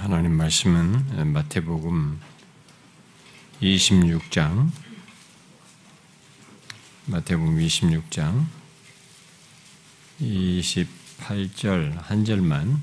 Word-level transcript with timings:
하나님 0.00 0.32
말씀은 0.32 1.30
마태복음 1.30 2.18
26장 3.60 4.70
마태복음 7.04 7.58
26장 7.58 8.46
28절 10.22 12.00
한 12.00 12.24
절만 12.24 12.80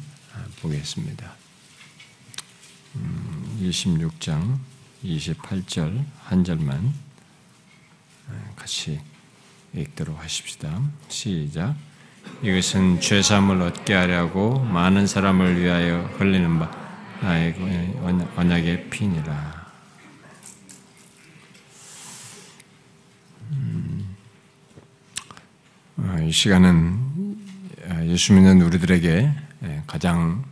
보겠습니다. 0.61 1.31
26장 3.61 4.33
음, 4.39 4.63
28절 5.03 6.05
한 6.23 6.43
절만 6.43 6.93
같이 8.55 9.01
읽도록 9.73 10.19
하십시다. 10.19 10.83
시작. 11.09 11.75
이것은 12.43 13.01
죄사함을 13.01 13.63
얻게 13.63 13.95
하려고 13.95 14.59
많은 14.59 15.07
사람을 15.07 15.59
위하여 15.59 16.03
흘리는 16.19 16.59
바 16.59 16.86
나의 17.21 17.55
언약의 18.35 18.89
피니라. 18.89 19.67
이 26.23 26.31
시간은 26.31 27.37
예수 28.03 28.33
믿는 28.33 28.61
우리들에게 28.61 29.33
가장 29.87 30.43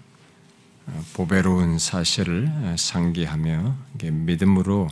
보배로운 1.14 1.80
사실을 1.80 2.50
상기하며 2.78 3.76
믿음으로 4.12 4.88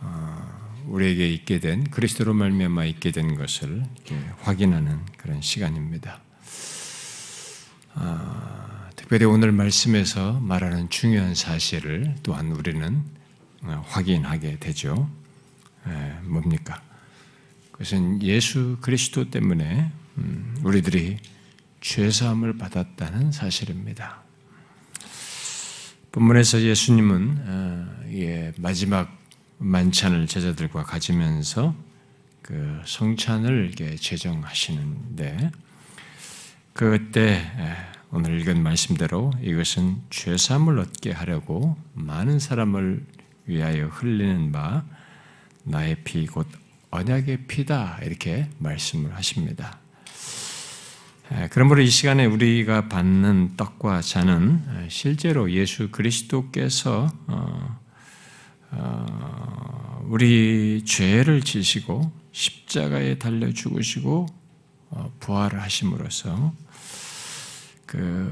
어, 0.00 0.82
우리에게 0.86 1.28
있게 1.28 1.60
된 1.60 1.84
그리스도로 1.90 2.34
말미암아 2.34 2.84
있게 2.84 3.10
된 3.10 3.36
것을 3.36 3.82
확인하는 4.42 5.00
그런 5.16 5.42
시간입니다. 5.42 6.20
아, 9.08 9.10
특별히 9.10 9.24
오늘 9.24 9.52
말씀에서 9.52 10.34
말하는 10.34 10.90
중요한 10.90 11.34
사실을 11.34 12.14
또한 12.22 12.52
우리는 12.52 13.02
어, 13.62 13.82
확인하게 13.86 14.58
되죠. 14.58 15.08
에, 15.86 16.20
뭡니까? 16.24 16.82
그것은 17.72 18.22
예수 18.22 18.76
그리스도 18.82 19.30
때문에 19.30 19.90
음, 20.18 20.54
우리들이 20.62 21.16
죄사함을 21.80 22.58
받았다는 22.58 23.32
사실입니다. 23.32 24.24
본문에서 26.12 26.60
예수님은 26.60 27.44
어, 27.46 28.02
예, 28.12 28.52
마지막 28.58 29.10
만찬을 29.56 30.26
제자들과 30.26 30.82
가지면서 30.82 31.74
그 32.42 32.82
성찬을 32.84 33.68
이렇게 33.68 33.96
제정하시는데 33.96 35.50
그때 36.74 37.50
오늘 38.10 38.40
읽은 38.40 38.62
말씀대로 38.62 39.32
이것은 39.42 39.98
죄사함을 40.08 40.78
얻게 40.78 41.12
하려고 41.12 41.76
많은 41.92 42.38
사람을 42.38 43.04
위하여 43.44 43.86
흘리는 43.88 44.50
바 44.50 44.84
나의 45.64 45.96
피 46.04 46.26
곧 46.26 46.46
언약의 46.90 47.46
피다 47.48 47.98
이렇게 48.02 48.48
말씀을 48.58 49.14
하십니다. 49.14 49.78
그러므로 51.50 51.82
이 51.82 51.88
시간에 51.88 52.24
우리가 52.24 52.88
받는 52.88 53.56
떡과 53.58 54.00
잔은 54.00 54.88
실제로 54.88 55.52
예수 55.52 55.90
그리스도께서 55.90 57.06
어, 57.26 57.78
어, 58.70 60.02
우리 60.06 60.82
죄를 60.86 61.42
지시고 61.42 62.10
십자가에 62.32 63.18
달려 63.18 63.52
죽으시고 63.52 64.26
어, 64.90 65.12
부활을 65.20 65.60
하심으로써 65.60 66.54
그 67.88 68.30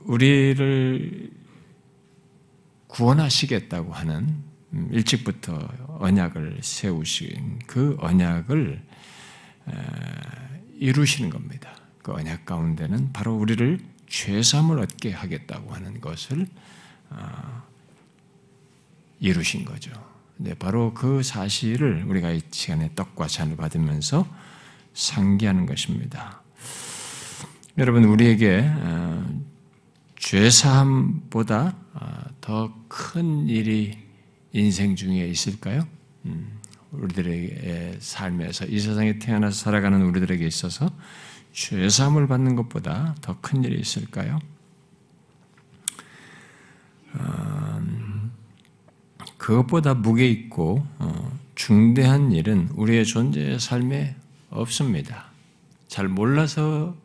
우리를 0.00 1.30
구원하시겠다고 2.86 3.92
하는 3.92 4.44
음, 4.74 4.88
일찍부터 4.92 5.58
언약을 5.98 6.58
세우신 6.60 7.60
그 7.66 7.96
언약을 7.98 8.82
이루시는 10.74 11.30
겁니다. 11.30 11.74
그 12.02 12.12
언약 12.12 12.44
가운데는 12.44 13.12
바로 13.12 13.34
우리를 13.34 13.80
죄삼을 14.06 14.78
얻게 14.80 15.12
하겠다고 15.12 15.72
하는 15.72 16.00
것을 16.00 16.46
어, 17.08 17.62
이루신 19.18 19.64
거죠. 19.64 19.90
네, 20.36 20.52
바로 20.52 20.92
그 20.92 21.22
사실을 21.22 22.04
우리가 22.06 22.30
이 22.32 22.42
시간에 22.50 22.90
떡과 22.94 23.28
잔을 23.28 23.56
받으면서 23.56 24.28
상기하는 24.92 25.64
것입니다. 25.64 26.42
여러분, 27.78 28.04
우리에게 28.04 28.64
어, 28.64 29.42
죄사함보다 30.16 31.76
어, 31.92 32.22
더큰 32.40 33.48
일이 33.48 33.98
인생 34.52 34.96
중에 34.96 35.26
있을까요? 35.28 35.86
음, 36.24 36.58
우리들의 36.92 37.98
삶에서 37.98 38.64
이 38.64 38.78
세상에 38.78 39.18
태어나서 39.18 39.56
살아가는 39.56 40.00
우리들에게 40.00 40.46
있어서 40.46 40.90
죄사함을 41.52 42.26
받는 42.28 42.56
것보다 42.56 43.14
더 43.20 43.36
큰 43.42 43.62
일이 43.62 43.78
있을까요? 43.78 44.38
그것보다 49.36 49.94
무게 49.94 50.26
있고 50.28 50.86
어, 50.98 51.38
중대한 51.54 52.32
일은 52.32 52.68
우리의 52.74 53.04
존재의 53.04 53.60
삶에 53.60 54.16
없습니다. 54.50 55.26
잘 55.88 56.08
몰라서 56.08 56.96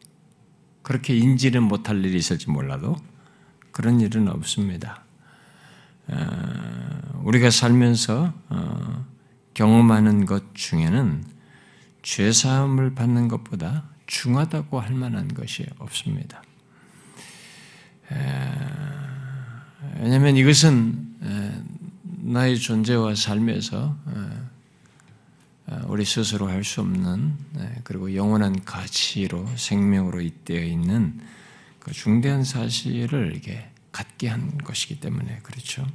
그렇게 0.82 1.16
인지는 1.16 1.64
못할 1.64 2.04
일이 2.04 2.18
있을지 2.18 2.50
몰라도 2.50 2.96
그런 3.72 4.02
일은 4.02 4.28
없습니다. 4.28 5.04
어, 6.08 7.22
우리가 7.24 7.50
살면서 7.50 8.34
어, 8.50 9.06
경험하는 9.54 10.26
것 10.26 10.56
중에는 10.56 11.24
죄 12.02 12.32
사함을 12.32 12.96
받는 12.96 13.28
것보다 13.28 13.86
중하다고 14.08 14.80
할 14.80 14.94
만한 14.94 15.28
것이 15.28 15.66
없습니다. 15.78 16.42
왜냐하면 20.00 20.36
이것은 20.36 21.16
나의 22.24 22.60
존재와 22.60 23.16
삶에서 23.16 23.96
우리 25.92 26.06
스스로 26.06 26.48
할 26.48 26.64
수 26.64 26.80
없는 26.80 27.36
네, 27.52 27.76
그리고 27.84 28.16
영원한 28.16 28.64
가치로 28.64 29.46
생명으로 29.58 30.22
잇대어 30.22 30.64
있는 30.64 31.20
그 31.80 31.92
중대한 31.92 32.46
사실을 32.46 33.34
이게 33.36 33.70
갖게 33.92 34.30
한 34.30 34.58
것이기 34.60 35.02
때문에 35.02 35.40
그렇죠. 35.44 35.86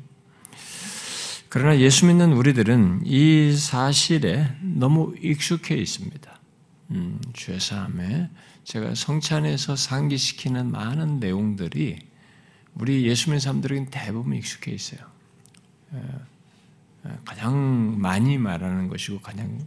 그러나 1.48 1.78
예수 1.78 2.04
믿는 2.04 2.34
우리들은 2.34 3.06
이 3.06 3.56
사실에 3.56 4.54
너무 4.60 5.14
익숙해 5.18 5.74
있습니다. 5.76 6.40
음, 6.90 7.18
죄사함에 7.32 8.28
제가 8.64 8.94
성찬에서 8.94 9.76
상기시키는 9.76 10.72
많은 10.72 11.20
내용들이 11.20 12.00
우리 12.74 13.06
예수 13.06 13.30
믿는 13.30 13.40
사람들에게는 13.40 13.90
대부분 13.90 14.34
익숙해 14.34 14.72
있어요. 14.72 15.00
가장 17.24 17.98
많이 17.98 18.36
말하는 18.36 18.88
것이고 18.88 19.20
가장 19.20 19.58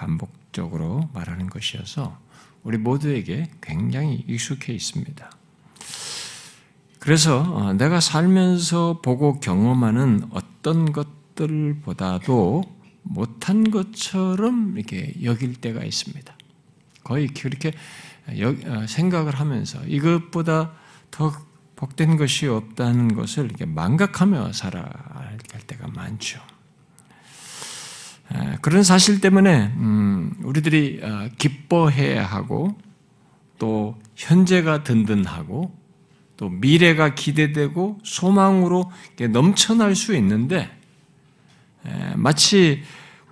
반복적으로 0.00 1.10
말하는 1.12 1.50
것이어서 1.50 2.18
우리 2.62 2.78
모두에게 2.78 3.50
굉장히 3.60 4.24
익숙해 4.26 4.72
있습니다. 4.72 5.30
그래서 6.98 7.40
어, 7.40 7.72
내가 7.74 8.00
살면서 8.00 9.00
보고 9.02 9.40
경험하는 9.40 10.28
어떤 10.30 10.92
것들보다도 10.92 12.62
못한 13.02 13.70
것처럼 13.70 14.76
이렇게 14.76 15.14
여길 15.22 15.60
때가 15.60 15.84
있습니다. 15.84 16.34
거의 17.04 17.28
그렇게 17.28 17.72
어, 18.28 18.86
생각을 18.86 19.34
하면서 19.34 19.84
이것보다 19.84 20.72
더 21.10 21.32
복된 21.76 22.16
것이 22.16 22.46
없다는 22.46 23.14
것을 23.14 23.46
이렇게 23.46 23.66
망각하며 23.66 24.52
살아갈 24.52 25.60
때가 25.66 25.88
많죠. 25.88 26.40
그런 28.60 28.82
사실 28.82 29.20
때문에 29.20 29.72
음, 29.76 30.32
우리들이 30.42 31.00
어, 31.02 31.28
기뻐해야 31.38 32.24
하고 32.24 32.76
또 33.58 33.98
현재가 34.16 34.84
든든하고 34.84 35.76
또 36.36 36.48
미래가 36.48 37.14
기대되고 37.14 38.00
소망으로 38.02 38.90
넘쳐날 39.30 39.94
수 39.94 40.14
있는데 40.16 40.70
마치 42.16 42.82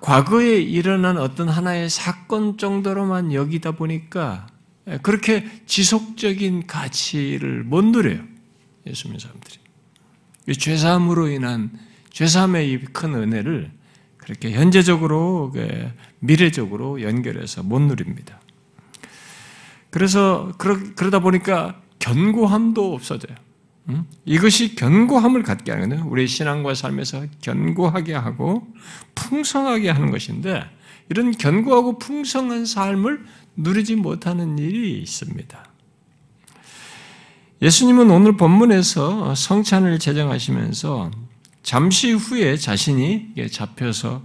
과거에 0.01 0.61
일어난 0.61 1.17
어떤 1.17 1.49
하나의 1.49 1.89
사건 1.89 2.59
정도로만 2.59 3.33
여기다 3.33 3.73
보니까 3.73 4.47
그렇게 5.03 5.47
지속적인 5.67 6.67
가치를 6.67 7.65
못 7.65 7.85
누려요. 7.85 8.23
예수 8.87 9.09
믿는 9.09 9.21
사람들이. 9.21 9.59
죄사함으로 10.59 11.29
인한 11.29 11.71
죄사함의 12.11 12.71
이큰 12.73 13.15
은혜를 13.15 13.71
그렇게 14.29 14.53
현재적으로 14.53 15.55
미래적으로 16.19 17.01
연결해서 17.01 17.63
못 17.63 17.81
누립니다. 17.81 18.39
그래서 19.89 20.53
그러다 20.59 21.21
보니까 21.21 21.81
견고함도 21.99 22.93
없어져요. 22.93 23.35
이것이 24.27 24.75
견고함을 24.75 25.45
갖게 25.45 25.73
거예요. 25.89 26.05
우리 26.07 26.29
신앙과 26.29 26.75
삶에서 26.75 27.25
견고하게 27.41 28.13
하고 28.13 28.69
풍성하게 29.15 29.89
하는 29.89 30.11
것인데 30.11 30.63
이런 31.09 31.33
견고하고 31.33 31.99
풍성한 31.99 32.67
삶을 32.67 33.25
누리지 33.57 33.97
못하는 33.97 34.59
일이 34.59 35.01
있습니다. 35.01 35.65
예수님은 37.63 38.11
오늘 38.11 38.37
본문에서 38.37 39.35
성찬을 39.35 39.99
제정하시면서 39.99 41.11
잠시 41.69 42.13
후에 42.13 42.57
자신이 42.57 43.35
잡혀서 43.53 44.23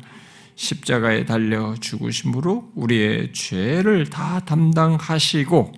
십자가에 0.56 1.26
달려 1.26 1.76
죽으심으로 1.78 2.72
우리의 2.74 3.34
죄를 3.34 4.10
다 4.10 4.40
담당하시고 4.46 5.74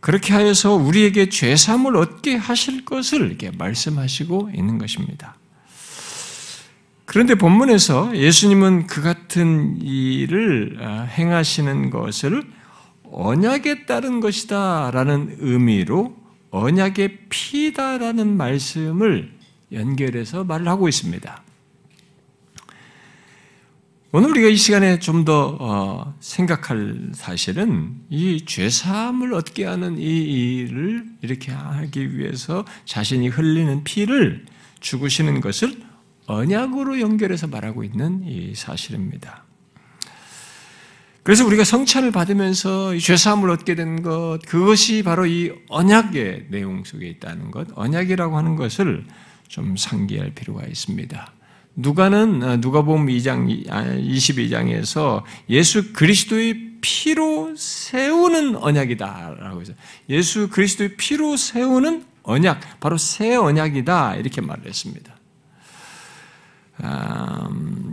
그렇게 0.00 0.32
하여서 0.32 0.74
우리에게 0.74 1.28
죄삼을 1.28 1.96
얻게 1.96 2.34
하실 2.34 2.84
것을 2.84 3.28
이렇게 3.28 3.52
말씀하시고 3.52 4.50
있는 4.56 4.78
것입니다. 4.78 5.36
그런데 7.04 7.36
본문에서 7.36 8.16
예수님은 8.16 8.88
그 8.88 9.02
같은 9.02 9.80
일을 9.80 10.78
아, 10.80 11.02
행하시는 11.02 11.90
것을 11.90 12.42
언약에 13.04 13.86
따른 13.86 14.18
것이다 14.18 14.90
라는 14.92 15.36
의미로 15.38 16.16
언약의 16.50 17.28
피다라는 17.28 18.36
말씀을 18.36 19.41
연결해서 19.72 20.44
말을 20.44 20.68
하고 20.68 20.88
있습니다. 20.88 21.42
오늘 24.14 24.28
우리가 24.28 24.48
이 24.48 24.56
시간에 24.56 24.98
좀더 24.98 25.56
어, 25.58 26.14
생각할 26.20 27.12
사실은 27.14 27.94
이 28.10 28.44
죄사함을 28.44 29.32
얻게 29.32 29.64
하는 29.64 29.96
이 29.96 30.02
일을 30.02 31.06
이렇게 31.22 31.50
하기 31.50 32.18
위해서 32.18 32.66
자신이 32.84 33.28
흘리는 33.28 33.84
피를 33.84 34.44
죽으시는 34.80 35.40
것을 35.40 35.80
언약으로 36.26 37.00
연결해서 37.00 37.46
말하고 37.46 37.84
있는 37.84 38.22
이 38.26 38.54
사실입니다. 38.54 39.44
그래서 41.22 41.46
우리가 41.46 41.64
성찬을 41.64 42.10
받으면서 42.10 42.98
죄사함을 42.98 43.48
얻게 43.48 43.74
된 43.74 44.02
것, 44.02 44.40
그것이 44.46 45.02
바로 45.02 45.24
이 45.24 45.52
언약의 45.68 46.48
내용 46.50 46.84
속에 46.84 47.08
있다는 47.08 47.50
것, 47.50 47.68
언약이라고 47.74 48.36
하는 48.36 48.56
것을 48.56 49.06
좀 49.52 49.76
상기할 49.76 50.30
필요가 50.34 50.64
있습니다. 50.64 51.32
누가는 51.76 52.42
어, 52.42 52.56
누가복음 52.56 53.06
2장 53.08 53.66
22장에서 53.68 55.18
아, 55.18 55.24
예수 55.50 55.92
그리스도의 55.92 56.70
피로 56.80 57.54
세우는 57.54 58.56
언약이다라고 58.56 59.60
해서 59.60 59.74
예수 60.08 60.48
그리스도의 60.48 60.96
피로 60.96 61.36
세우는 61.36 62.02
언약, 62.22 62.80
바로 62.80 62.96
새 62.96 63.34
언약이다 63.36 64.16
이렇게 64.16 64.40
말을 64.40 64.66
했습니다. 64.66 65.12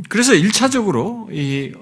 그래서 0.07 0.31
1차적으로 0.33 1.27
이 1.31 1.73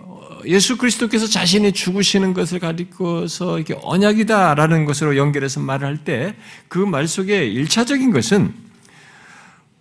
예수 0.45 0.77
그리스도께서 0.77 1.27
자신이 1.27 1.71
죽으시는 1.71 2.33
것을 2.33 2.59
가리켜서 2.59 3.57
이렇게 3.59 3.75
언약이다라는 3.81 4.85
것으로 4.85 5.17
연결해서 5.17 5.59
말을 5.59 5.87
할 5.87 5.97
때 6.03 6.35
그 6.67 6.79
말 6.85 7.07
속에 7.07 7.47
1차적인 7.53 8.11
것은 8.11 8.66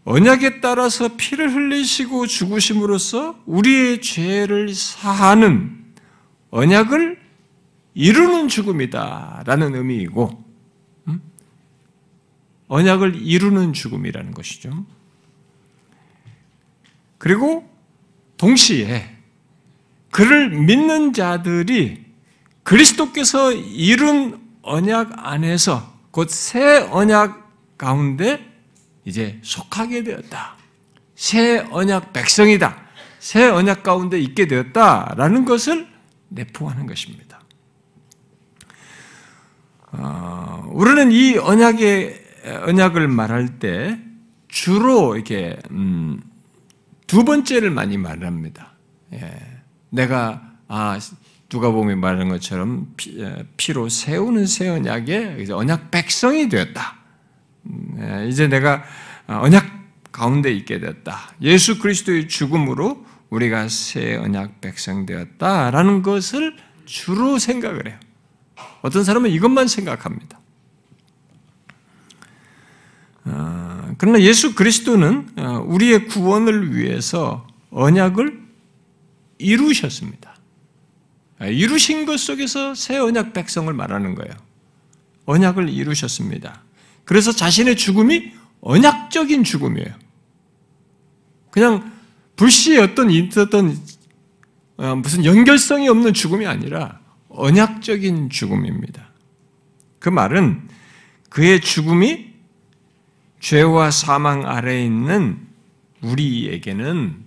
언약에 0.07 0.61
따라서 0.61 1.17
피를 1.17 1.53
흘리시고 1.53 2.29
죽으심으로써 2.29 3.43
우리의 3.45 4.01
죄를 4.01 4.73
사하는 4.73 5.85
언약을 6.51 7.21
이루는 7.95 8.47
죽음이다라는 8.47 9.75
의미이고 9.75 10.45
음? 11.09 11.21
언약을 12.69 13.17
이루는 13.17 13.73
죽음이라는 13.73 14.31
것이죠. 14.31 14.87
그리고 17.19 17.69
동시에 18.37 19.11
그를 20.13 20.51
믿는 20.51 21.15
자들이 21.15 22.05
그리스도께서 22.63 23.53
이룬 23.53 24.41
언약 24.63 25.27
안에서 25.27 25.97
곧 26.13 26.31
새 26.31 26.77
언약 26.93 27.77
가운데 27.77 28.56
이제 29.07 29.39
속하게 29.43 30.03
되었다. 30.03 30.57
새 31.15 31.67
언약 31.71 32.13
백성이다. 32.13 32.77
새 33.19 33.49
언약 33.49 33.83
가운데 33.83 34.21
있게 34.21 34.47
되었다라는 34.47 35.47
것을 35.47 35.89
내포하는 36.29 36.87
것입니다. 36.87 37.41
어, 39.93 40.69
우리는 40.73 41.11
이 41.11 41.39
언약의 41.39 42.25
언약을 42.67 43.09
말할 43.09 43.59
때 43.59 43.99
주로 44.49 45.15
이렇게 45.15 45.57
음, 45.71 46.21
두 47.07 47.25
번째를 47.25 47.71
많이 47.71 47.97
말합니다. 47.97 48.73
예. 49.15 49.63
내가 49.91 50.43
아 50.69 50.99
누가 51.49 51.71
보면 51.71 52.01
말하는 52.01 52.29
것처럼 52.29 52.93
피, 52.97 53.73
로 53.73 53.89
세우는 53.89 54.47
새 54.47 54.69
언약의 54.69 55.47
언약 55.51 55.91
백성이 55.91 56.49
되었다. 56.49 56.96
음, 57.67 58.27
이제 58.29 58.49
내가 58.49 58.85
언약 59.27 59.65
가운데 60.13 60.53
있게 60.53 60.81
되었다. 60.81 61.35
예수 61.43 61.79
그리스도의 61.79 62.29
죽음으로 62.29 63.05
우리가 63.31 63.69
새 63.69 64.17
언약 64.17 64.61
백성 64.61 65.05
되었다라는 65.05 66.03
것을 66.03 66.57
주로 66.85 67.39
생각을 67.39 67.89
해요. 67.89 67.99
어떤 68.83 69.05
사람은 69.05 69.31
이것만 69.31 69.69
생각합니다. 69.69 70.39
어, 73.25 73.95
그러나 73.99 74.21
예수 74.21 74.55
그리스도는 74.55 75.29
어, 75.37 75.65
우리의 75.67 76.07
구원을 76.07 76.75
위해서 76.75 77.47
언약을 77.71 78.41
이루셨습니다. 79.39 80.37
아, 81.39 81.47
이루신 81.47 82.07
것 82.07 82.19
속에서 82.19 82.75
새 82.75 82.97
언약 82.97 83.33
백성을 83.33 83.73
말하는 83.73 84.15
거예요. 84.15 84.33
언약을 85.27 85.69
이루셨습니다. 85.69 86.63
그래서 87.07 87.33
자신의 87.33 87.77
죽음이 87.77 88.33
언약적인 88.61 89.45
죽음이에요. 89.45 89.89
그냥 91.51 91.91
불시에 92.35 92.79
어떤 92.79 93.11
있었던 93.11 93.79
어, 94.77 94.97
무슨 94.97 95.25
연결성이 95.25 95.89
없는 95.89 96.13
죽음이 96.13 96.47
아니라 96.47 97.01
언약적인 97.31 98.29
죽음입니다. 98.29 99.09
그 99.99 100.11
말은 100.11 100.69
그의 101.31 101.61
죽음이 101.61 102.35
죄와 103.41 103.91
사망 103.91 104.47
아래에 104.47 104.85
있는 104.85 105.47
우리에게는 106.03 107.25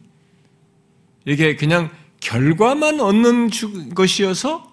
이게 1.25 1.55
그냥 1.55 1.89
결과만 2.19 2.99
얻는 2.99 3.49
것이어서 3.95 4.71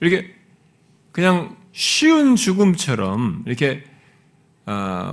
이렇게 0.00 0.34
그냥 1.12 1.56
쉬운 1.72 2.34
죽음처럼 2.34 3.44
이렇게 3.46 3.84
어, 3.84 3.87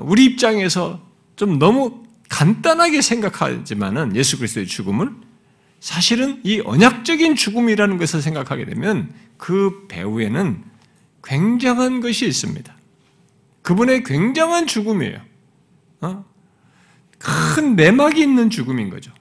우리 0.03 0.25
입장에서 0.25 1.01
좀 1.35 1.59
너무 1.59 2.03
간단하게 2.29 3.01
생각하지만은 3.01 4.15
예수 4.15 4.37
그리스도의 4.37 4.67
죽음을 4.67 5.11
사실은 5.79 6.41
이 6.43 6.61
언약적인 6.61 7.35
죽음이라는 7.35 7.97
것을 7.97 8.21
생각하게 8.21 8.65
되면 8.65 9.13
그 9.37 9.85
배후에는 9.87 10.63
굉장한 11.23 12.01
것이 12.01 12.25
있습니다. 12.25 12.73
그분의 13.61 14.03
굉장한 14.03 14.67
죽음이에요. 14.67 15.19
어? 16.01 16.25
큰 17.17 17.75
내막이 17.75 18.21
있는 18.21 18.49
죽음인 18.49 18.89
거죠. 18.89 19.11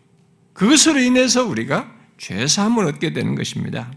그것으로 0.52 1.00
인해서 1.00 1.44
우리가 1.44 1.92
죄사함을 2.18 2.86
얻게 2.86 3.12
되는 3.12 3.34
것입니다. 3.34 3.90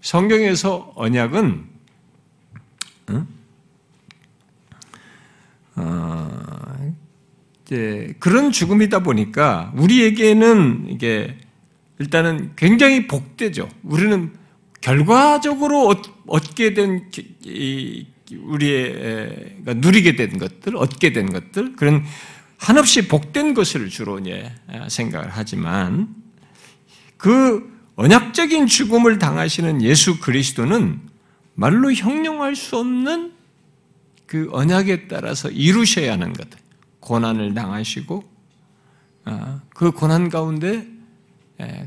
성경에서 0.00 0.92
언약은 0.96 1.64
어? 3.08 3.26
어, 5.76 6.94
이제 7.64 8.14
그런 8.18 8.52
죽음이다 8.52 9.00
보니까 9.00 9.72
우리에게는 9.76 10.86
이게 10.90 11.36
일단은 11.98 12.52
굉장히 12.56 13.06
복되죠. 13.06 13.68
우리는 13.82 14.32
결과적으로 14.80 15.94
얻게 16.26 16.74
된 16.74 17.10
우리의 18.42 19.56
누리게 19.64 20.16
된 20.16 20.38
것들, 20.38 20.76
얻게 20.76 21.12
된 21.12 21.32
것들 21.32 21.76
그런 21.76 22.04
한없이 22.58 23.08
복된 23.08 23.54
것을 23.54 23.88
주로 23.88 24.18
이제 24.18 24.52
생각을 24.88 25.28
하지만 25.30 26.14
그 27.16 27.72
언약적인 27.96 28.66
죽음을 28.66 29.18
당하시는 29.18 29.82
예수 29.82 30.18
그리스도는 30.20 31.00
말로 31.54 31.92
형용할 31.92 32.56
수 32.56 32.76
없는 32.78 33.33
그 34.26 34.48
언약에 34.52 35.08
따라서 35.08 35.50
이루셔야 35.50 36.12
하는 36.12 36.32
것들, 36.32 36.58
고난을 37.00 37.54
당하시고 37.54 38.24
아, 39.26 39.60
그 39.70 39.90
고난 39.92 40.28
가운데 40.28 40.86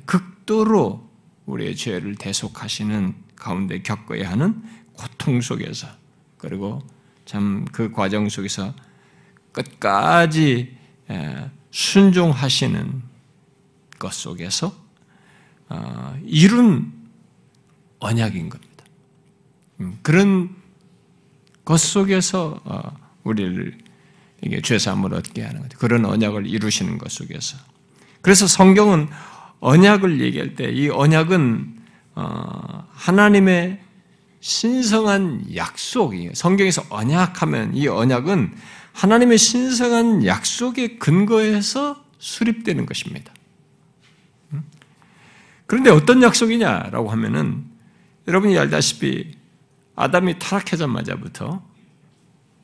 극도로 0.06 1.08
우리의 1.46 1.76
죄를 1.76 2.16
대속하시는 2.16 3.14
가운데 3.36 3.82
겪어야 3.82 4.32
하는 4.32 4.62
고통 4.94 5.42
속에서 5.42 5.88
그리고 6.38 6.82
참 7.26 7.66
그 7.72 7.92
과정 7.92 8.30
속에서 8.30 8.74
끝까지 9.52 10.78
순종하시는 11.72 13.04
것 14.00 14.14
속에서 14.14 14.74
어, 15.70 16.18
이룬 16.24 16.94
언약인 18.00 18.50
겁니다. 18.50 18.86
음, 19.82 20.00
그런 20.02 20.56
것 21.68 21.82
속에서 21.82 22.62
어, 22.64 22.98
우리를 23.26 23.78
이게 24.42 24.62
죄사함을 24.62 25.14
얻게 25.14 25.44
하는 25.44 25.62
것 25.64 25.78
그런 25.78 26.06
언약을 26.06 26.48
이루시는 26.48 26.98
것 26.98 27.12
속에서. 27.12 27.58
그래서 28.22 28.48
성경은 28.48 29.10
언약을 29.60 30.22
얘기할 30.22 30.56
때 30.56 30.72
이 30.72 30.88
언약은 30.88 31.76
어, 32.16 32.88
하나님의 32.94 33.82
신성한 34.40 35.56
약속이에요. 35.56 36.32
성경에서 36.36 36.86
언약하면 36.90 37.76
이 37.76 37.90
언약은 37.90 38.56
하나님의 38.94 39.38
신성한 39.38 40.26
약속의 40.26 41.00
근거에서 41.00 42.02
수립되는 42.18 42.86
것입니다. 42.86 43.34
음? 44.54 44.64
그런데 45.66 45.90
어떤 45.90 46.24
약속이냐라고 46.24 47.10
하면은 47.10 47.66
여러분이 48.26 48.58
알다시피 48.58 49.37
아담이 49.98 50.38
타락하자마자부터 50.38 51.62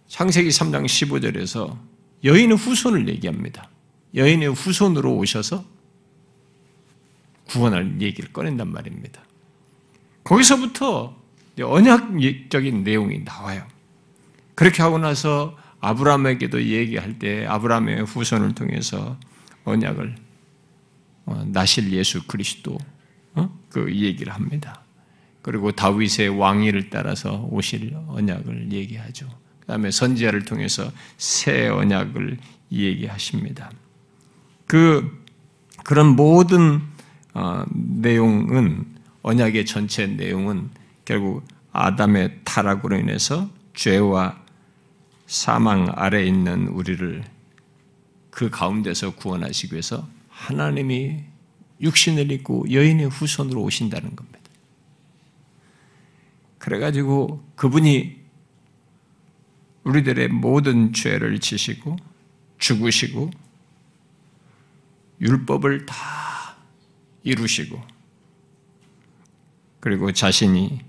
창세기 0.08 0.50
3장 0.50 0.86
15절에서 0.86 1.78
여인의 2.24 2.56
후손을 2.56 3.10
얘기합니다. 3.10 3.70
여인의 4.14 4.54
후손으로 4.54 5.16
오셔서 5.16 5.66
구원할 7.46 8.00
얘기를 8.00 8.32
꺼낸단 8.32 8.72
말입니다. 8.72 9.24
거기서부터 10.24 11.20
언약적인 11.60 12.84
내용이 12.84 13.24
나와요. 13.24 13.68
그렇게 14.54 14.84
하고 14.84 15.00
나서 15.00 15.58
아브라함에게도 15.80 16.64
얘기할 16.64 17.18
때 17.18 17.48
아브라함의 17.48 18.06
후손을 18.06 18.54
통해서 18.54 19.18
언약을 19.66 20.16
어, 21.26 21.44
나실 21.48 21.92
예수 21.94 22.28
그리스도 22.28 22.78
어? 23.34 23.60
그 23.70 23.92
얘기를 23.92 24.32
합니다. 24.32 24.83
그리고 25.44 25.72
다윗의 25.72 26.30
왕위를 26.30 26.90
따라서 26.90 27.48
오실 27.52 27.96
언약을 28.08 28.72
얘기하죠. 28.72 29.28
그 29.60 29.68
다음에 29.68 29.92
선지자를 29.92 30.46
통해서 30.46 30.92
새 31.18 31.68
언약을 31.68 32.38
얘기하십니다. 32.72 33.70
그, 34.66 35.24
그런 35.84 36.16
모든 36.16 36.82
어, 37.34 37.64
내용은, 37.74 38.86
언약의 39.22 39.66
전체 39.66 40.08
내용은 40.08 40.70
결국 41.06 41.46
아담의 41.72 42.40
타락으로 42.44 42.98
인해서 42.98 43.50
죄와 43.76 44.42
사망 45.28 45.92
아래 45.96 46.26
있는 46.26 46.68
우리를 46.68 47.24
그 48.30 48.50
가운데서 48.50 49.16
구원하시기 49.16 49.74
위해서 49.74 50.08
하나님이 50.30 51.20
육신을 51.82 52.32
입고 52.32 52.72
여인의 52.72 53.08
후손으로 53.10 53.62
오신다는 53.62 54.16
겁니다. 54.16 54.40
그래가지고 56.64 57.46
그분이 57.58 58.22
우리들의 59.84 60.30
모든 60.30 60.94
죄를 60.94 61.42
지시고 61.42 61.98
죽으시고 62.58 63.32
율법을 65.20 65.86
다 65.86 66.56
이루시고 67.24 67.82
그리고 69.82 70.14
자신이 70.14 70.80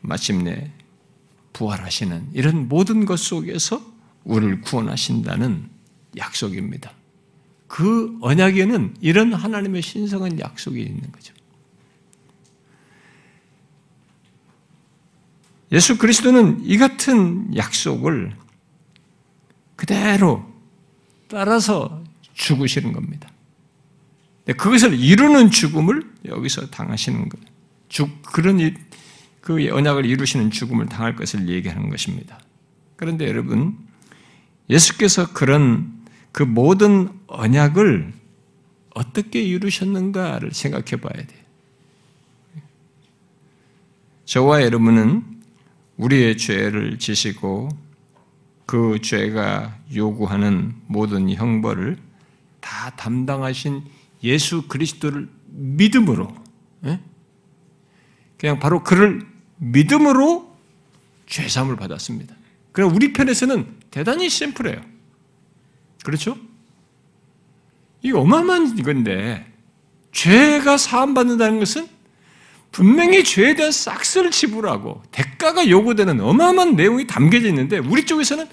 마침내 0.00 0.72
부활하시는 1.52 2.30
이런 2.32 2.68
모든 2.68 3.04
것 3.04 3.20
속에서 3.20 3.80
우리를 4.24 4.62
구원하신다는 4.62 5.70
약속입니다. 6.16 6.92
그 7.68 8.18
언약에는 8.20 8.96
이런 9.00 9.32
하나님의 9.32 9.80
신성한 9.80 10.40
약속이 10.40 10.82
있는 10.82 11.12
거죠. 11.12 11.32
예수 15.72 15.96
그리스도는 15.96 16.60
이 16.64 16.76
같은 16.76 17.56
약속을 17.56 18.36
그대로 19.74 20.44
따라서 21.28 22.04
죽으시는 22.34 22.92
겁니다. 22.92 23.30
그것을 24.46 24.98
이루는 24.98 25.50
죽음을 25.50 26.02
여기서 26.26 26.68
당하시는 26.68 27.28
것. 27.28 27.40
죽, 27.88 28.22
그런 28.22 28.76
그 29.40 29.68
언약을 29.70 30.04
이루시는 30.04 30.50
죽음을 30.50 30.86
당할 30.86 31.16
것을 31.16 31.48
얘기하는 31.48 31.88
것입니다. 31.88 32.38
그런데 32.96 33.26
여러분, 33.28 33.76
예수께서 34.68 35.32
그런 35.32 35.92
그 36.32 36.42
모든 36.42 37.08
언약을 37.26 38.12
어떻게 38.94 39.42
이루셨는가를 39.42 40.52
생각해 40.52 41.00
봐야 41.00 41.26
돼요. 41.26 41.42
저와 44.24 44.62
여러분은 44.62 45.31
우리의 45.96 46.36
죄를 46.36 46.98
지시고 46.98 47.68
그 48.66 49.00
죄가 49.00 49.78
요구하는 49.94 50.74
모든 50.86 51.30
형벌을 51.30 51.98
다 52.60 52.90
담당하신 52.90 53.82
예수 54.22 54.68
그리스도를 54.68 55.28
믿음으로, 55.46 56.34
예? 56.86 57.00
그냥 58.38 58.58
바로 58.58 58.82
그를 58.82 59.26
믿음으로 59.58 60.56
죄삼을 61.26 61.76
받았습니다. 61.76 62.34
그럼 62.72 62.94
우리 62.94 63.12
편에서는 63.12 63.66
대단히 63.90 64.28
심플해요. 64.28 64.80
그렇죠? 66.04 66.36
이게 68.00 68.16
어마어마한 68.16 68.78
이건데, 68.78 69.52
죄가 70.12 70.76
사함 70.76 71.14
받는다는 71.14 71.58
것은 71.58 71.86
분명히 72.72 73.22
죄에 73.22 73.54
대한 73.54 73.70
싹스를 73.70 74.30
지불하고 74.30 75.02
대가가 75.12 75.68
요구되는 75.68 76.20
어마어마한 76.20 76.74
내용이 76.74 77.06
담겨져 77.06 77.48
있는데, 77.48 77.78
우리 77.78 78.06
쪽에서는 78.06 78.48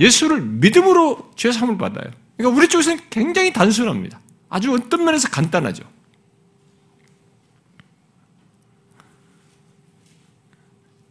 예수를 0.00 0.40
믿음으로 0.40 1.30
죄삼을 1.36 1.78
받아요. 1.78 2.10
그러니까 2.36 2.58
우리 2.58 2.68
쪽에서는 2.68 2.98
굉장히 3.10 3.52
단순합니다. 3.52 4.20
아주 4.48 4.72
어떤 4.72 5.04
면에서 5.04 5.28
간단하죠. 5.28 5.84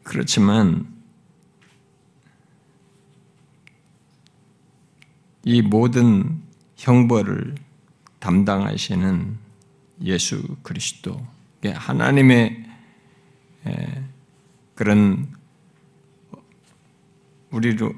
그렇지만 0.04 0.88
이 5.44 5.62
모든 5.62 6.42
형벌을 6.76 7.56
담당하시는 8.20 9.38
예수 10.04 10.44
그리스도, 10.64 11.26
하나님의 11.70 12.66
그런 14.76 15.28
우리로 17.52 17.94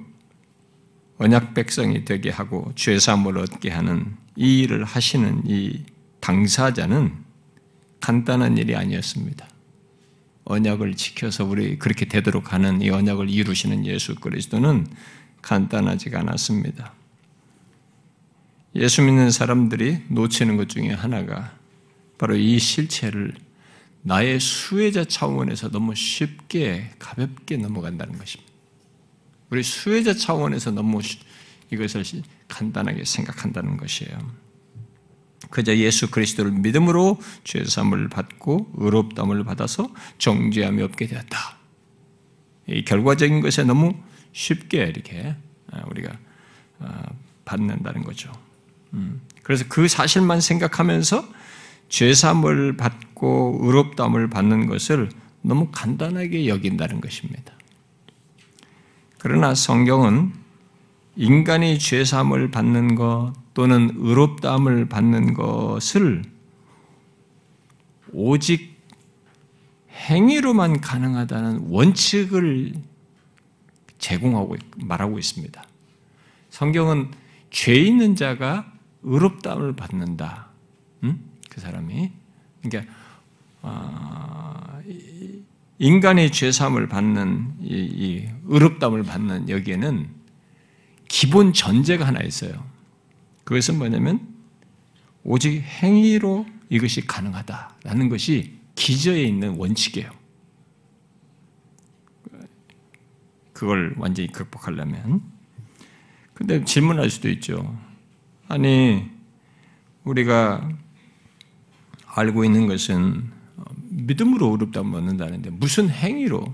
언약 1.18 1.54
백성이 1.54 2.04
되게 2.04 2.30
하고 2.30 2.72
죄사함을 2.76 3.38
얻게 3.38 3.70
하는 3.70 4.16
이 4.36 4.60
일을 4.60 4.84
하시는 4.84 5.44
이 5.46 5.84
당사자는 6.20 7.14
간단한 8.02 8.58
일이 8.58 8.76
아니었습니다. 8.76 9.48
언약을 10.46 10.96
지켜서 10.96 11.46
우리 11.46 11.80
그렇게 11.80 12.06
되도록 12.06 12.52
하는 12.52 12.82
이 12.82 12.90
언약을 12.90 13.30
이루시는 13.30 13.86
예수 13.86 14.16
그리스도는 14.16 14.88
간단하지가 15.42 16.20
않았습니다. 16.20 16.94
예수 18.76 19.04
믿는 19.04 19.32
사람들이 19.32 20.02
놓치는 20.10 20.58
것 20.58 20.68
중에 20.68 20.90
하나가 20.90 21.56
바로 22.18 22.36
이 22.36 22.60
실체를 22.60 23.34
나의 24.04 24.40
수혜자 24.40 25.06
차원에서 25.06 25.70
너무 25.70 25.96
쉽게 25.96 26.92
가볍게 27.00 27.58
넘어간다는 27.58 28.18
것입니다. 28.18 28.52
우리 29.50 29.64
수혜자 29.64 30.14
차원에서 30.14 30.72
너무 30.72 31.02
이것을 31.72 32.04
간단하게 32.48 33.06
생각한다는 33.06 33.78
것이에요. 33.78 34.18
그저 35.50 35.76
예수 35.78 36.10
그리스도를 36.10 36.52
믿음으로 36.52 37.20
죄 37.44 37.64
사함을 37.64 38.10
받고 38.10 38.72
의롭다함을 38.76 39.44
받아서 39.44 39.90
정죄함이 40.18 40.82
없게 40.82 41.08
되었다. 41.08 41.58
이 42.68 42.84
결과적인 42.84 43.42
것에 43.42 43.64
너무 43.64 43.94
쉽게 44.32 44.84
이렇게 44.86 45.36
아, 45.72 45.84
우리가 45.90 46.18
아, 46.80 47.04
받는다는 47.46 48.04
거죠. 48.04 48.32
음, 48.94 49.22
그래서 49.44 49.66
그 49.70 49.88
사실만 49.88 50.42
생각하면서 50.42 51.28
죄 51.90 52.14
사함을 52.14 52.78
받고 52.78 53.13
의롭다함을 53.26 54.30
받는 54.30 54.68
것을 54.68 55.10
너무 55.42 55.68
간단하게 55.72 56.48
여긴다는 56.48 57.02
것입니다. 57.02 57.54
그러나 59.20 59.56
성경은 59.56 60.34
인간이 61.16 61.80
죄 61.80 62.04
사함을 62.04 62.52
받는 62.52 62.96
것 62.96 63.34
또는 63.54 63.92
의롭다함을 63.96 64.90
받는 64.90 65.34
것을 65.34 66.24
오직 68.12 68.74
행위로만 69.92 70.82
가능하다는 70.82 71.68
원칙을 71.70 72.74
제공하고 74.00 74.58
말하고 74.78 75.20
있습니다. 75.20 75.64
성경은 76.50 77.12
죄 77.52 77.76
있는 77.76 78.16
자가 78.16 78.72
의롭다함을 79.04 79.76
받는다. 79.76 80.50
음? 81.04 81.24
그 81.50 81.62
사람이 81.62 82.12
그러니까 82.62 82.92
아, 82.92 83.03
인간의 85.80 86.32
죄사함을 86.32 86.88
받는 86.88 87.56
이, 87.62 87.68
이 87.68 88.30
의롭다함을 88.46 89.04
받는 89.04 89.50
여기에는 89.50 90.10
기본 91.08 91.54
전제가 91.54 92.06
하나 92.06 92.22
있어요. 92.22 92.66
그것은 93.44 93.78
뭐냐면 93.78 94.28
오직 95.24 95.62
행위로 95.62 96.46
이것이 96.70 97.06
가능하다라는 97.06 98.10
것이 98.10 98.58
기저에 98.76 99.24
있는 99.24 99.56
원칙이에요. 99.58 100.10
그걸 103.54 103.94
완전히 103.98 104.32
극복하려면. 104.32 105.22
근데 106.34 106.64
질문할 106.66 107.10
수도 107.10 107.30
있죠. 107.30 107.78
아니, 108.48 109.10
우리가 110.04 110.70
알고 112.08 112.44
있는 112.44 112.68
것은 112.68 113.32
믿음으로 113.94 114.48
의롭다함을 114.52 114.92
받는다는데 114.92 115.50
무슨 115.52 115.90
행위로 115.90 116.54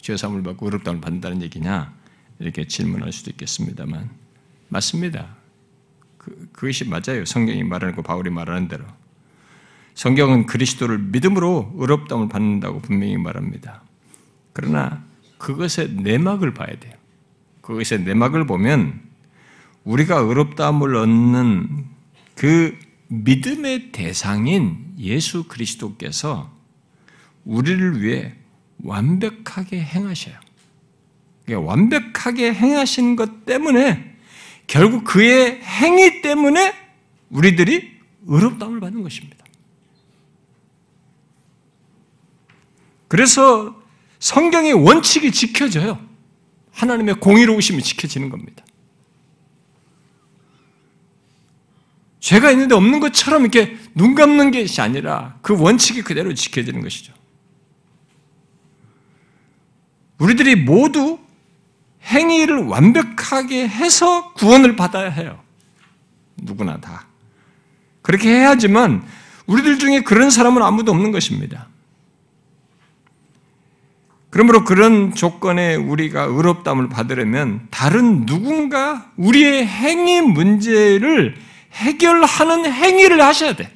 죄사함을 0.00 0.42
받고 0.42 0.66
의롭다함을 0.66 1.00
받는다는 1.00 1.42
얘기냐? 1.42 1.94
이렇게 2.38 2.66
질문할 2.66 3.12
수도 3.12 3.30
있겠습니다만 3.30 4.10
맞습니다. 4.68 5.36
그, 6.18 6.48
그것이 6.52 6.84
맞아요. 6.88 7.24
성경이 7.24 7.62
말하는 7.62 7.94
거 7.94 8.02
바울이 8.02 8.30
말하는 8.30 8.68
대로. 8.68 8.84
성경은 9.94 10.46
그리스도를 10.46 10.98
믿음으로 10.98 11.72
의롭다함을 11.76 12.28
받는다고 12.28 12.80
분명히 12.80 13.16
말합니다. 13.16 13.82
그러나 14.52 15.04
그것의 15.38 15.92
내막을 15.94 16.52
봐야 16.52 16.78
돼요. 16.78 16.92
그것의 17.62 18.04
내막을 18.04 18.46
보면 18.46 19.00
우리가 19.84 20.18
의롭다함을 20.18 20.96
얻는 20.96 21.84
그 22.34 22.76
믿음의 23.08 23.92
대상인 23.92 24.94
예수 24.98 25.44
그리스도께서 25.44 26.52
우리를 27.44 28.02
위해 28.02 28.34
완벽하게 28.82 29.80
행하셔요. 29.80 30.34
그러니까 31.44 31.70
완벽하게 31.70 32.52
행하신 32.52 33.16
것 33.16 33.44
때문에 33.44 34.16
결국 34.66 35.04
그의 35.04 35.62
행위 35.62 36.22
때문에 36.22 36.74
우리들이 37.30 37.96
의롭다함을 38.26 38.80
받는 38.80 39.02
것입니다. 39.02 39.44
그래서 43.08 43.80
성경의 44.18 44.72
원칙이 44.72 45.30
지켜져요. 45.30 46.04
하나님의 46.72 47.20
공의로우심이 47.20 47.82
지켜지는 47.82 48.28
겁니다. 48.28 48.65
죄가 52.26 52.50
있는데 52.50 52.74
없는 52.74 52.98
것처럼 52.98 53.42
이렇게 53.42 53.78
눈 53.94 54.16
감는 54.16 54.50
것이 54.50 54.80
아니라 54.80 55.36
그 55.42 55.56
원칙이 55.56 56.02
그대로 56.02 56.34
지켜지는 56.34 56.80
것이죠. 56.80 57.12
우리들이 60.18 60.56
모두 60.56 61.20
행위를 62.02 62.64
완벽하게 62.64 63.68
해서 63.68 64.32
구원을 64.32 64.74
받아야 64.74 65.08
해요. 65.08 65.40
누구나 66.36 66.78
다. 66.78 67.06
그렇게 68.02 68.28
해야지만 68.28 69.04
우리들 69.46 69.78
중에 69.78 70.00
그런 70.00 70.28
사람은 70.28 70.62
아무도 70.62 70.90
없는 70.90 71.12
것입니다. 71.12 71.68
그러므로 74.30 74.64
그런 74.64 75.14
조건에 75.14 75.76
우리가 75.76 76.22
의롭담을 76.22 76.88
받으려면 76.88 77.68
다른 77.70 78.26
누군가 78.26 79.12
우리의 79.16 79.64
행위 79.64 80.22
문제를 80.22 81.46
해결하는 81.76 82.72
행위를 82.72 83.22
하셔야 83.22 83.54
돼. 83.54 83.72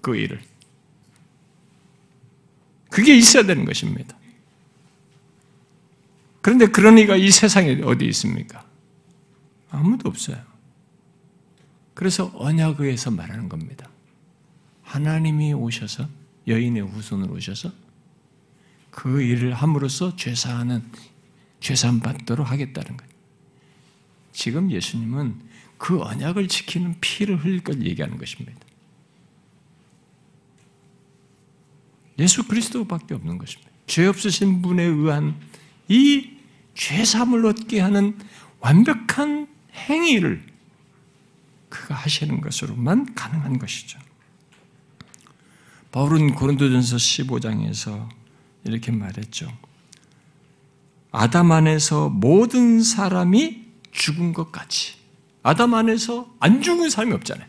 그 0.00 0.16
일을. 0.16 0.40
그게 2.90 3.16
있어야 3.16 3.44
되는 3.44 3.64
것입니다. 3.64 4.16
그런데 6.40 6.66
그런 6.66 6.98
이가 6.98 7.16
이 7.16 7.30
세상에 7.30 7.80
어디 7.82 8.06
있습니까? 8.06 8.64
아무도 9.70 10.08
없어요. 10.08 10.36
그래서 11.94 12.30
언약의에서 12.34 13.10
말하는 13.10 13.48
겁니다. 13.48 13.88
하나님이 14.82 15.52
오셔서 15.54 16.08
여인의 16.46 16.82
후손으로 16.82 17.34
오셔서 17.34 17.72
그 18.90 19.22
일을 19.22 19.54
함으로써 19.54 20.16
죄사하는 20.16 20.82
죄산 21.60 22.00
받도록 22.00 22.50
하겠다는 22.50 22.96
거예요. 22.96 23.12
지금 24.32 24.70
예수님은 24.70 25.40
그 25.82 26.00
언약을 26.00 26.46
지키는 26.46 26.94
피를 27.00 27.44
흘릴 27.44 27.64
걸 27.64 27.84
얘기하는 27.84 28.16
것입니다. 28.16 28.60
예수 32.20 32.46
그리스도밖에 32.46 33.14
없는 33.14 33.36
것입니다. 33.36 33.68
죄 33.88 34.06
없으신 34.06 34.62
분에 34.62 34.84
의한 34.84 35.34
이 35.88 36.36
죄삼을 36.74 37.44
얻게 37.46 37.80
하는 37.80 38.16
완벽한 38.60 39.48
행위를 39.74 40.46
그가 41.68 41.96
하시는 41.96 42.40
것으로만 42.40 43.16
가능한 43.16 43.58
것이죠. 43.58 43.98
바울은 45.90 46.36
고린도전서 46.36 46.94
15장에서 46.94 48.08
이렇게 48.62 48.92
말했죠. 48.92 49.52
아담 51.10 51.50
안에서 51.50 52.08
모든 52.08 52.84
사람이 52.84 53.64
죽은 53.90 54.32
것 54.32 54.52
같이 54.52 55.01
아담 55.42 55.74
안에서 55.74 56.32
안 56.40 56.62
죽은 56.62 56.90
사람이 56.90 57.12
없잖아요. 57.14 57.46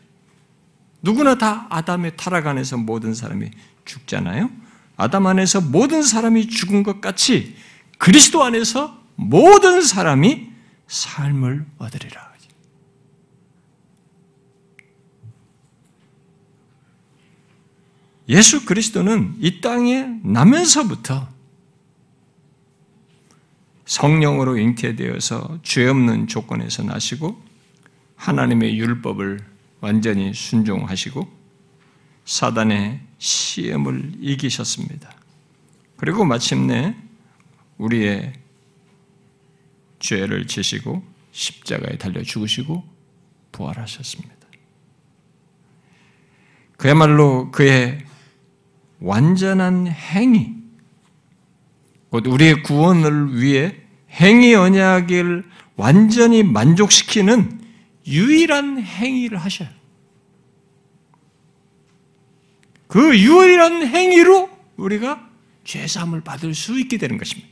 누구나 1.02 1.38
다 1.38 1.68
아담의 1.70 2.18
타락 2.18 2.48
안에서 2.48 2.78
모든 2.78 3.14
사람이 3.14 3.52
죽잖아요. 3.86 4.50
아담 4.96 5.28
안에서 5.28 5.62
모든 5.62 6.02
사람이 6.02 6.48
죽은 6.48 6.84
것 6.84 7.02
같이 7.02 7.56
그리스도 7.98 8.44
안에서 8.44 9.02
모든 9.16 9.82
사람이 9.82 10.50
삶을 10.88 11.66
얻으리라. 11.78 12.34
예수 18.30 18.66
그리스도는 18.66 19.36
이 19.40 19.60
땅에 19.60 20.08
나면서부터 20.24 21.28
성령으로 23.86 24.58
잉태되어서 24.58 25.60
죄 25.62 25.88
없는 25.88 26.28
조건에서 26.28 26.84
나시고 26.84 27.43
하나님의 28.16 28.78
율법을 28.78 29.40
완전히 29.82 30.34
순종하시고 30.34 31.28
사단의 32.26 33.02
시험을 33.18 34.14
이기셨습니다. 34.20 35.14
그리고 35.98 36.26
마침내 36.26 36.96
우리의 37.78 38.34
죄를 40.00 40.48
지시고 40.48 41.04
십자가에 41.32 41.98
달려 41.98 42.24
죽으시고 42.24 42.84
부활하셨습니다. 43.52 44.34
그야말로 46.78 47.52
그의 47.52 48.06
완전한 49.00 49.88
행위, 49.88 50.54
곧 52.10 52.28
우리의 52.28 52.64
구원을 52.64 53.40
위해 53.42 53.76
행위 54.12 54.54
언약을 54.54 55.44
완전히 55.76 56.44
만족시키는 56.44 57.63
유일한 58.06 58.82
행위를 58.82 59.38
하셔요. 59.38 59.70
그 62.88 63.18
유일한 63.18 63.88
행위로 63.88 64.50
우리가 64.78 65.30
죄사함을 65.64 66.22
받을 66.22 66.54
수 66.54 66.80
있게 66.80 66.98
되는 66.98 67.18
것입니다. 67.18 67.50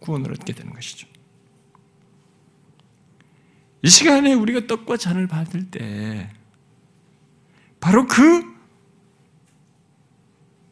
구원을 0.00 0.32
얻게 0.32 0.52
되는 0.52 0.72
것이죠. 0.72 1.06
이 3.82 3.88
시간에 3.88 4.32
우리가 4.32 4.66
떡과 4.66 4.96
잔을 4.96 5.26
받을 5.26 5.70
때 5.70 6.30
바로 7.80 8.06
그 8.06 8.54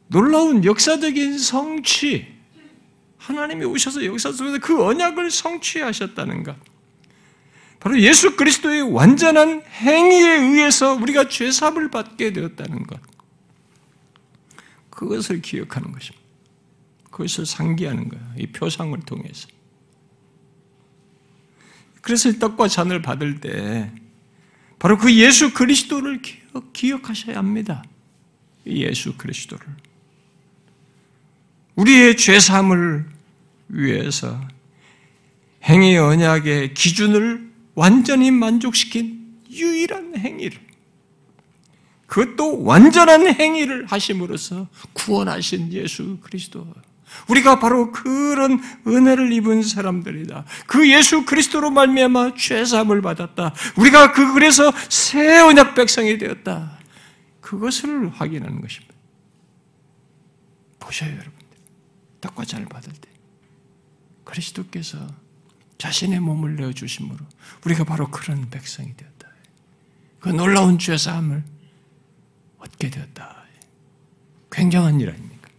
놀라운 0.09 0.65
역사적인 0.65 1.39
성취, 1.39 2.27
하나님이 3.17 3.65
오셔서 3.65 4.05
역사 4.05 4.33
속에서 4.33 4.59
그 4.59 4.85
언약을 4.85 5.31
성취하셨다는 5.31 6.43
것. 6.43 6.72
바로 7.83 8.01
예수 8.01 8.37
그리스도의 8.37 8.83
완전한 8.83 9.61
행위에 9.67 10.37
의해서 10.37 10.95
우리가 10.95 11.29
죄사함을 11.29 11.91
받게 11.91 12.33
되었다는 12.33 12.87
것. 12.87 13.01
그것을 14.89 15.43
기억하는 15.43 15.91
것입니다. 15.91 16.23
그것을 17.11 17.45
상기하는 17.45 18.09
거예요. 18.09 18.25
이 18.39 18.47
표상을 18.47 18.97
통해서. 19.01 19.49
그래서 22.03 22.31
떡과 22.39 22.69
잔을 22.69 23.03
받을 23.03 23.41
때 23.41 23.91
바로 24.79 24.97
그 24.97 25.13
예수 25.17 25.53
그리스도를 25.53 26.23
기억, 26.23 26.73
기억하셔야 26.73 27.37
합니다. 27.37 27.83
예수 28.65 29.17
그리스도를. 29.17 29.67
우리의 31.75 32.17
죄사함을 32.17 33.07
위해서 33.71 34.41
행위 35.65 35.97
언약의 35.97 36.75
기준을 36.75 37.52
완전히 37.75 38.31
만족시킨 38.31 39.41
유일한 39.51 40.17
행위를 40.17 40.59
그것도 42.13 42.63
완전한 42.65 43.27
행위를 43.27 43.87
하심으로써 43.87 44.69
구원하신 44.93 45.73
예수 45.73 46.19
그리스도. 46.21 46.67
우리가 47.29 47.59
바로 47.59 47.91
그런 47.91 48.61
은혜를 48.87 49.33
입은 49.33 49.63
사람들이다. 49.63 50.45
그 50.67 50.91
예수 50.91 51.25
그리스도로 51.25 51.71
말미암아 51.71 52.35
죄 52.37 52.67
사함을 52.67 53.01
받았다. 53.01 53.55
우리가 53.77 54.13
그 54.13 54.35
그래서 54.35 54.71
새 54.91 55.39
언약 55.39 55.75
백성이 55.75 56.19
되었다. 56.19 56.79
그것을 57.41 58.11
확인하는 58.11 58.61
것입니다. 58.61 58.95
보셔요, 60.81 61.13
여러분들. 61.13 61.47
떡과 62.21 62.45
잔을 62.45 62.67
받을 62.67 62.93
때 62.93 63.09
그리스도께서 64.25 64.99
자신의 65.83 66.21
몸을 66.21 66.55
내어 66.55 66.73
주심으로 66.73 67.19
우리가 67.65 67.83
바로 67.83 68.09
그런 68.09 68.49
백성이 68.51 68.97
되었다. 68.97 69.29
그 70.21 70.29
놀라운 70.29 70.79
죄 70.79 70.97
사함을 70.97 71.43
얻게 72.59 72.89
되었다. 72.89 73.45
굉장한 74.53 75.01
일 75.01 75.11
아닙니까? 75.11 75.51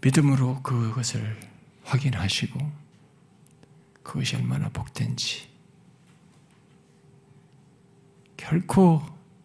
믿음으로 0.00 0.64
그것을 0.64 1.38
확인하시고 1.84 2.58
그것이 4.02 4.34
얼마나 4.34 4.68
복된지 4.68 5.48
결코 8.36 9.00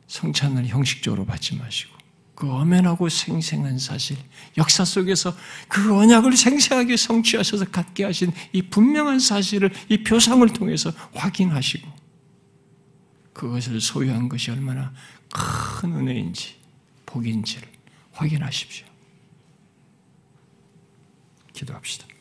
성찬을 0.08 0.65
형식적으로 0.65 1.25
받지 1.25 1.56
마시고 1.56 1.95
그 2.36 2.52
엄연하고 2.52 3.08
생생한 3.08 3.80
사실, 3.80 4.17
역사 4.58 4.84
속에서 4.84 5.36
그 5.69 5.98
언약을 5.98 6.36
생생하게 6.36 6.98
성취하셔서 6.98 7.65
갖게 7.71 8.04
하신 8.04 8.32
이 8.52 8.62
분명한 8.62 9.19
사실을 9.19 9.71
이 9.89 10.04
표상을 10.04 10.48
통해서 10.50 10.91
확인하시고 11.13 11.89
그것을 13.34 13.80
소유한 13.80 14.30
것이 14.30 14.52
얼마나 14.52 14.93
큰 15.34 15.93
은혜인지, 15.93 16.56
복인지를 17.06 17.67
확인하십시오. 18.12 18.86
기도합시다. 21.54 22.14